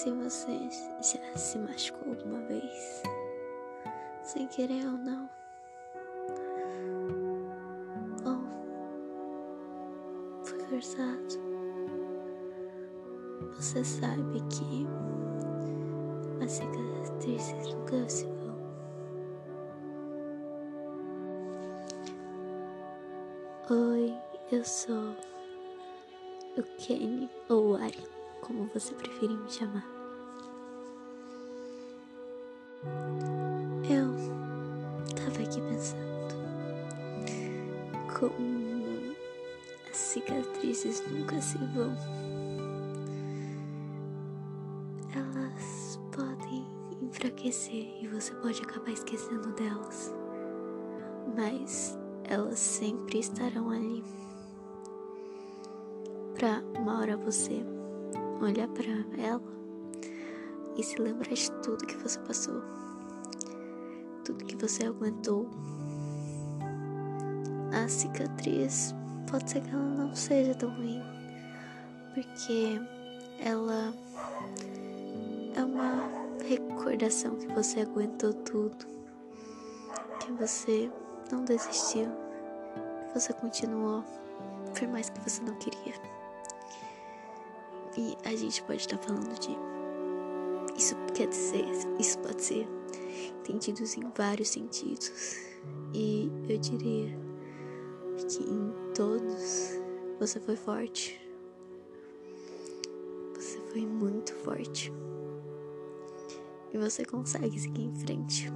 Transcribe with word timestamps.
se 0.00 0.10
você 0.12 0.58
já 1.02 1.36
se 1.36 1.58
machucou 1.58 2.14
alguma 2.14 2.40
vez, 2.46 3.02
sem 4.22 4.46
querer 4.46 4.86
ou 4.86 4.92
não, 4.92 5.28
ou 8.24 8.40
foi 10.42 10.58
forçado, 10.60 11.34
você 13.56 13.84
sabe 13.84 14.40
que 14.48 14.86
as 16.42 16.50
cicatrizes 16.50 17.74
nunca 17.74 18.08
se 18.08 18.24
vão. 18.24 18.56
Oi, 23.68 24.14
eu 24.50 24.64
sou 24.64 25.14
o 26.56 26.62
Kenny 26.78 27.28
ou 27.50 27.72
o 27.72 27.76
Ari, 27.76 28.19
como 28.40 28.68
você 28.72 28.94
preferir 28.94 29.36
me 29.36 29.50
chamar. 29.50 29.86
Eu 33.88 34.14
tava 35.14 35.42
aqui 35.42 35.60
pensando 35.60 36.10
como 38.18 39.14
as 39.90 39.96
cicatrizes 39.96 41.02
nunca 41.10 41.40
se 41.40 41.58
vão. 41.58 41.94
Elas 45.14 45.98
podem 46.12 46.66
enfraquecer 47.02 48.02
e 48.02 48.08
você 48.08 48.34
pode 48.36 48.62
acabar 48.62 48.90
esquecendo 48.90 49.52
delas, 49.52 50.14
mas 51.36 51.98
elas 52.24 52.58
sempre 52.58 53.18
estarão 53.18 53.70
ali. 53.70 54.04
Pra 56.34 56.62
uma 56.78 57.00
hora 57.00 57.16
você 57.16 57.64
olhar 58.40 58.68
para 58.68 58.84
ela 59.22 59.42
e 60.76 60.82
se 60.82 61.00
lembrar 61.00 61.32
de 61.32 61.50
tudo 61.62 61.86
que 61.86 61.96
você 61.96 62.18
passou, 62.20 62.62
tudo 64.24 64.44
que 64.44 64.56
você 64.56 64.86
aguentou. 64.86 65.48
A 67.72 67.88
cicatriz 67.88 68.94
pode 69.30 69.50
ser 69.50 69.62
que 69.62 69.70
ela 69.70 69.82
não 69.82 70.14
seja 70.14 70.54
tão 70.54 70.70
ruim, 70.70 71.02
porque 72.14 72.80
ela 73.38 73.94
é 75.56 75.62
uma 75.62 76.08
recordação 76.46 77.36
que 77.36 77.46
você 77.48 77.80
aguentou 77.80 78.32
tudo, 78.32 78.86
que 80.20 80.32
você 80.32 80.90
não 81.30 81.44
desistiu, 81.44 82.08
que 83.12 83.20
você 83.20 83.32
continuou, 83.34 84.02
por 84.76 84.88
mais 84.88 85.10
que 85.10 85.20
você 85.20 85.42
não 85.42 85.54
queria. 85.58 85.94
E 87.96 88.16
a 88.24 88.34
gente 88.36 88.62
pode 88.62 88.80
estar 88.80 88.98
falando 88.98 89.38
de. 89.38 89.56
Isso 90.76 90.94
quer 91.14 91.28
dizer, 91.28 91.66
isso 91.98 92.18
pode 92.20 92.42
ser 92.42 92.66
entendido 93.48 93.82
em 93.82 94.10
vários 94.16 94.48
sentidos. 94.48 95.10
E 95.92 96.30
eu 96.48 96.58
diria 96.58 97.18
que 98.16 98.42
em 98.42 98.72
todos 98.94 99.72
você 100.18 100.38
foi 100.40 100.56
forte. 100.56 101.20
Você 103.34 103.58
foi 103.72 103.86
muito 103.86 104.34
forte. 104.36 104.92
E 106.72 106.78
você 106.78 107.04
consegue 107.04 107.58
seguir 107.58 107.82
em 107.82 107.94
frente. 107.94 108.48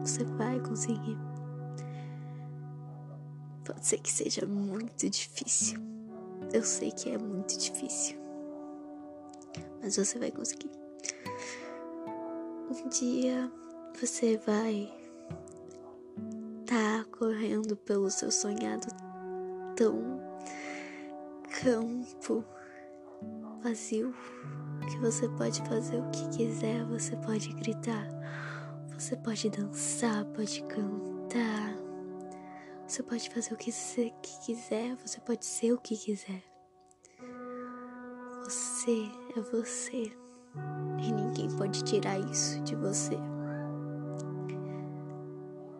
Você 0.00 0.24
vai 0.24 0.60
conseguir. 0.60 1.18
Pode 3.64 3.86
ser 3.86 3.98
que 3.98 4.10
seja 4.10 4.46
muito 4.46 5.10
difícil. 5.10 5.78
Eu 6.52 6.62
sei 6.62 6.90
que 6.90 7.10
é 7.10 7.18
muito 7.18 7.58
difícil. 7.58 8.27
Mas 9.82 9.96
você 9.96 10.18
vai 10.18 10.30
conseguir. 10.30 10.70
Um 12.70 12.88
dia 12.88 13.50
você 14.00 14.36
vai 14.38 14.92
tá 16.66 17.04
correndo 17.18 17.76
pelo 17.76 18.10
seu 18.10 18.30
sonhado 18.30 18.86
tão 19.74 20.20
campo 21.62 22.44
vazio 23.62 24.14
que 24.90 24.98
você 24.98 25.28
pode 25.30 25.60
fazer 25.68 25.98
o 25.98 26.10
que 26.10 26.28
quiser, 26.36 26.84
você 26.84 27.16
pode 27.16 27.52
gritar, 27.54 28.06
você 28.94 29.16
pode 29.16 29.50
dançar, 29.50 30.24
pode 30.26 30.62
cantar. 30.62 31.76
Você 32.86 33.02
pode 33.02 33.28
fazer 33.28 33.52
o 33.52 33.56
que 33.56 33.70
você 33.70 34.10
quiser, 34.46 34.96
você 34.96 35.20
pode 35.20 35.44
ser 35.44 35.72
o 35.72 35.78
que 35.78 35.94
quiser. 35.94 36.42
Você 38.44 39.10
é 39.38 39.40
você 39.40 40.12
e 41.00 41.12
ninguém 41.12 41.48
pode 41.56 41.84
tirar 41.84 42.18
isso 42.18 42.60
de 42.62 42.74
você, 42.74 43.16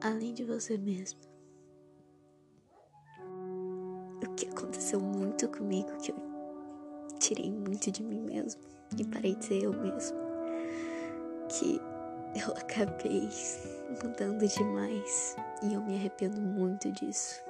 além 0.00 0.32
de 0.32 0.42
você 0.42 0.78
mesmo. 0.78 1.20
O 4.24 4.34
que 4.34 4.46
aconteceu 4.46 5.00
muito 5.00 5.48
comigo 5.48 5.90
que 5.98 6.12
eu 6.12 6.16
tirei 7.20 7.52
muito 7.52 7.90
de 7.90 8.02
mim 8.02 8.22
mesmo 8.22 8.62
e 8.98 9.04
parei 9.04 9.34
de 9.34 9.44
ser 9.44 9.64
eu 9.64 9.72
mesmo, 9.72 10.16
que 11.50 11.78
eu 12.34 12.52
acabei 12.54 13.28
mudando 14.02 14.48
demais 14.48 15.36
e 15.62 15.74
eu 15.74 15.82
me 15.82 15.96
arrependo 15.96 16.40
muito 16.40 16.90
disso. 16.92 17.42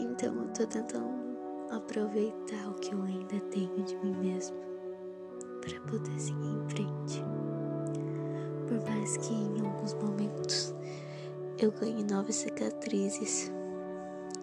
Então 0.00 0.34
eu 0.34 0.48
tô 0.48 0.66
tentando 0.66 1.25
aproveitar 1.70 2.68
o 2.70 2.74
que 2.74 2.94
eu 2.94 3.02
ainda 3.02 3.40
tenho 3.50 3.82
de 3.82 3.96
mim 3.96 4.16
mesmo 4.16 4.56
para 5.60 5.80
poder 5.82 6.18
seguir 6.18 6.46
em 6.46 6.68
frente. 6.68 7.24
Por 8.68 8.88
mais 8.88 9.16
que 9.18 9.32
em 9.32 9.60
alguns 9.60 9.94
momentos 9.94 10.74
eu 11.58 11.72
ganhe 11.72 12.04
novas 12.04 12.36
cicatrizes 12.36 13.52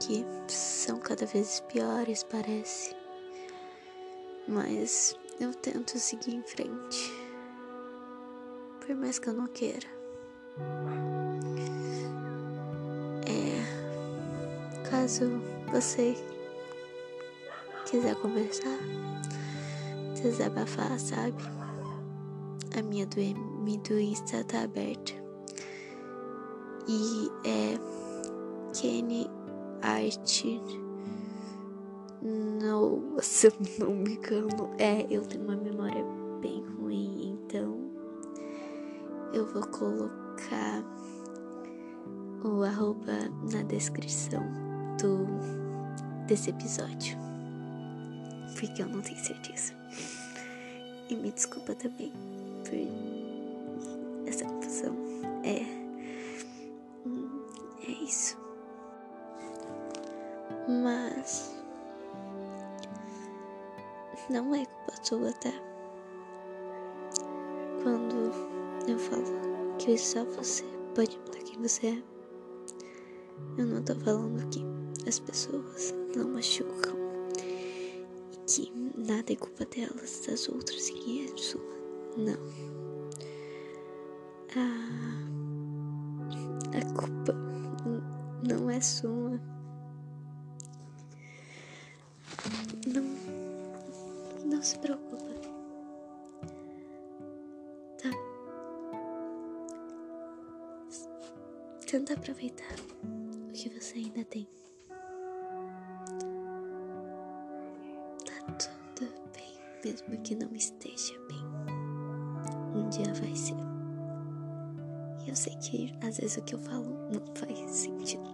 que 0.00 0.24
são 0.48 0.98
cada 0.98 1.26
vez 1.26 1.60
piores, 1.68 2.22
parece. 2.24 2.94
Mas 4.46 5.16
eu 5.40 5.54
tento 5.54 5.98
seguir 5.98 6.34
em 6.34 6.42
frente 6.42 7.24
por 8.86 8.94
mais 8.96 9.18
que 9.18 9.28
eu 9.28 9.32
não 9.32 9.46
queira. 9.46 9.88
É, 13.26 14.88
caso 14.88 15.40
você 15.72 16.14
quiser 17.84 18.14
conversar, 18.16 18.78
desabafar, 20.20 20.98
sabe? 20.98 21.42
A 22.76 22.82
minha 22.82 23.06
do, 23.06 23.16
do 23.16 24.00
Insta 24.00 24.42
tá 24.44 24.62
aberta. 24.62 25.12
E 26.88 27.30
é 27.44 27.78
Kenny 28.74 29.30
Art. 29.82 30.44
Nossa, 32.60 33.52
não 33.78 33.94
me 33.94 34.14
engano. 34.14 34.70
É, 34.78 35.06
eu 35.10 35.22
tenho 35.22 35.44
uma 35.44 35.56
memória 35.56 36.04
bem 36.40 36.64
ruim, 36.64 37.38
então 37.38 37.90
eu 39.32 39.46
vou 39.46 39.66
colocar 39.68 40.82
o 42.44 42.62
arroba 42.62 43.30
na 43.52 43.62
descrição 43.62 44.42
do 45.00 45.26
desse 46.26 46.50
episódio. 46.50 47.23
Porque 48.66 48.80
eu 48.80 48.88
não 48.88 49.02
tenho 49.02 49.18
certeza. 49.18 49.74
E 51.10 51.14
me 51.14 51.30
desculpa 51.30 51.74
também 51.74 52.10
por 52.64 54.26
essa 54.26 54.46
confusão. 54.46 54.96
É. 55.42 55.60
É 57.86 57.90
isso. 58.02 58.38
Mas. 60.66 61.54
Não 64.30 64.54
é 64.54 64.64
culpa 64.64 64.94
sua, 65.02 65.30
tá? 65.34 65.52
Quando 67.82 68.32
eu 68.88 68.98
falo 68.98 69.76
que 69.78 69.98
só 69.98 70.24
você 70.24 70.64
pode 70.94 71.18
mudar 71.18 71.42
quem 71.44 71.60
você 71.60 71.88
é. 71.88 72.02
Eu 73.58 73.66
não 73.66 73.82
tô 73.82 73.94
falando 73.96 74.48
que 74.48 74.64
as 75.06 75.18
pessoas 75.18 75.92
não 76.16 76.30
machucam 76.30 76.93
nada 78.96 79.32
é 79.32 79.36
culpa 79.36 79.64
delas, 79.66 80.22
das 80.26 80.48
outras, 80.48 80.88
e 80.88 81.26
é 81.26 81.36
sua. 81.36 81.60
Não. 82.16 82.38
A, 84.56 84.66
a 86.78 86.84
culpa 86.94 87.34
não 88.48 88.70
é 88.70 88.80
sua. 88.80 89.40
Não, 92.86 93.04
não 94.44 94.62
se 94.62 94.78
preocupa. 94.78 95.14
Tenta 101.94 102.14
aproveitar 102.14 102.74
o 103.04 103.52
que 103.52 103.68
você 103.68 103.98
ainda 103.98 104.24
tem. 104.24 104.48
Tá 108.26 108.52
tudo 108.58 108.83
mesmo 109.84 110.16
que 110.22 110.34
não 110.34 110.54
esteja 110.54 111.14
bem. 111.28 111.44
Um 112.74 112.88
dia 112.88 113.12
vai 113.14 113.36
ser. 113.36 113.54
E 115.24 115.28
eu 115.28 115.36
sei 115.36 115.54
que 115.56 115.92
às 116.02 116.18
vezes 116.18 116.36
o 116.36 116.42
que 116.42 116.54
eu 116.54 116.58
falo 116.58 117.08
não 117.12 117.22
faz 117.34 117.70
sentido. 117.70 118.33